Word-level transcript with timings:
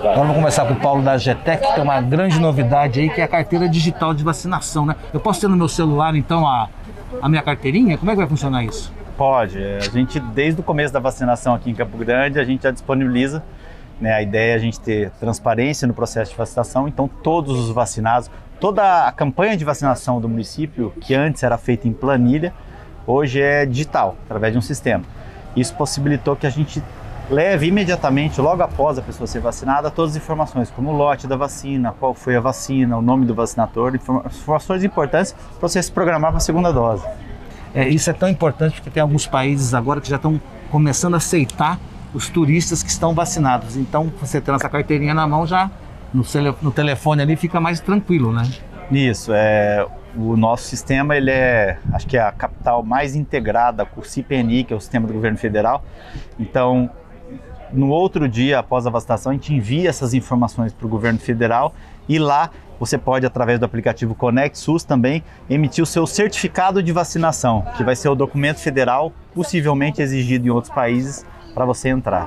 Agora 0.00 0.16
vamos 0.16 0.34
começar 0.34 0.64
com 0.64 0.72
o 0.72 0.76
Paulo 0.76 1.02
da 1.02 1.18
GTEC, 1.18 1.66
que 1.66 1.74
tem 1.74 1.82
uma 1.82 2.00
grande 2.00 2.40
novidade 2.40 3.00
aí, 3.00 3.10
que 3.10 3.20
é 3.20 3.24
a 3.24 3.28
carteira 3.28 3.68
digital 3.68 4.14
de 4.14 4.24
vacinação, 4.24 4.86
né? 4.86 4.96
Eu 5.12 5.20
posso 5.20 5.42
ter 5.42 5.48
no 5.48 5.56
meu 5.56 5.68
celular, 5.68 6.16
então, 6.16 6.48
a, 6.48 6.70
a 7.20 7.28
minha 7.28 7.42
carteirinha? 7.42 7.98
Como 7.98 8.10
é 8.10 8.14
que 8.14 8.18
vai 8.18 8.26
funcionar 8.26 8.64
isso? 8.64 8.90
Pode. 9.18 9.62
A 9.62 9.80
gente, 9.80 10.18
desde 10.18 10.58
o 10.58 10.64
começo 10.64 10.90
da 10.90 11.00
vacinação 11.00 11.54
aqui 11.54 11.70
em 11.70 11.74
Campo 11.74 11.98
Grande, 11.98 12.40
a 12.40 12.44
gente 12.44 12.62
já 12.62 12.70
disponibiliza. 12.70 13.44
Né? 14.00 14.10
A 14.14 14.22
ideia 14.22 14.52
é 14.52 14.54
a 14.54 14.58
gente 14.58 14.80
ter 14.80 15.10
transparência 15.20 15.86
no 15.86 15.92
processo 15.92 16.30
de 16.30 16.36
vacinação, 16.38 16.88
então 16.88 17.06
todos 17.06 17.58
os 17.58 17.70
vacinados, 17.70 18.30
toda 18.58 19.06
a 19.06 19.12
campanha 19.12 19.54
de 19.54 19.66
vacinação 19.66 20.18
do 20.18 20.30
município, 20.30 20.94
que 20.98 21.14
antes 21.14 21.42
era 21.42 21.58
feita 21.58 21.86
em 21.86 21.92
planilha, 21.92 22.54
hoje 23.06 23.42
é 23.42 23.66
digital, 23.66 24.16
através 24.24 24.54
de 24.54 24.58
um 24.58 24.62
sistema. 24.62 25.04
Isso 25.54 25.74
possibilitou 25.74 26.34
que 26.36 26.46
a 26.46 26.50
gente 26.50 26.82
leve 27.30 27.68
imediatamente, 27.68 28.40
logo 28.40 28.62
após 28.62 28.98
a 28.98 29.02
pessoa 29.02 29.26
ser 29.26 29.40
vacinada, 29.40 29.90
todas 29.90 30.12
as 30.12 30.16
informações, 30.16 30.70
como 30.70 30.90
o 30.90 30.96
lote 30.96 31.26
da 31.26 31.36
vacina, 31.36 31.94
qual 31.98 32.12
foi 32.12 32.36
a 32.36 32.40
vacina, 32.40 32.96
o 32.96 33.02
nome 33.02 33.24
do 33.24 33.34
vacinador, 33.34 33.94
informações 33.94 34.82
importantes 34.82 35.32
para 35.32 35.68
você 35.68 35.82
se 35.82 35.90
programar 35.90 36.30
para 36.30 36.38
a 36.38 36.40
segunda 36.40 36.72
dose. 36.72 37.04
É, 37.72 37.88
isso 37.88 38.10
é 38.10 38.12
tão 38.12 38.28
importante 38.28 38.74
porque 38.74 38.90
tem 38.90 39.00
alguns 39.00 39.26
países 39.26 39.74
agora 39.74 40.00
que 40.00 40.08
já 40.08 40.16
estão 40.16 40.40
começando 40.70 41.14
a 41.14 41.18
aceitar 41.18 41.78
os 42.12 42.28
turistas 42.28 42.82
que 42.82 42.90
estão 42.90 43.14
vacinados. 43.14 43.76
Então, 43.76 44.12
você 44.20 44.40
tendo 44.40 44.56
essa 44.56 44.68
carteirinha 44.68 45.14
na 45.14 45.26
mão 45.26 45.46
já 45.46 45.70
no, 46.12 46.24
no 46.60 46.72
telefone 46.72 47.22
ali 47.22 47.36
fica 47.36 47.60
mais 47.60 47.78
tranquilo, 47.78 48.32
né? 48.32 48.42
Isso, 48.90 49.32
é, 49.32 49.86
o 50.16 50.36
nosso 50.36 50.64
sistema 50.64 51.16
ele 51.16 51.30
é, 51.30 51.78
acho 51.92 52.08
que 52.08 52.16
é 52.16 52.20
a 52.20 52.32
capital 52.32 52.82
mais 52.82 53.14
integrada 53.14 53.86
com 53.86 54.00
o 54.00 54.04
CPNI, 54.04 54.64
que 54.64 54.72
é 54.72 54.76
o 54.76 54.80
sistema 54.80 55.06
do 55.06 55.12
governo 55.12 55.38
federal. 55.38 55.84
Então, 56.38 56.90
no 57.72 57.88
outro 57.88 58.28
dia 58.28 58.58
após 58.58 58.86
a 58.86 58.90
vacinação, 58.90 59.30
a 59.30 59.34
gente 59.34 59.54
envia 59.54 59.88
essas 59.88 60.14
informações 60.14 60.72
para 60.72 60.86
o 60.86 60.88
governo 60.88 61.18
federal 61.18 61.74
e 62.08 62.18
lá 62.18 62.50
você 62.78 62.96
pode, 62.96 63.26
através 63.26 63.58
do 63.58 63.66
aplicativo 63.66 64.14
Conect 64.14 64.58
SUS 64.58 64.84
também, 64.84 65.22
emitir 65.50 65.84
o 65.84 65.86
seu 65.86 66.06
certificado 66.06 66.82
de 66.82 66.92
vacinação, 66.92 67.62
que 67.76 67.84
vai 67.84 67.94
ser 67.94 68.08
o 68.08 68.14
documento 68.14 68.58
federal 68.58 69.12
possivelmente 69.34 70.00
exigido 70.00 70.46
em 70.46 70.50
outros 70.50 70.72
países 70.72 71.26
para 71.54 71.66
você 71.66 71.90
entrar. 71.90 72.26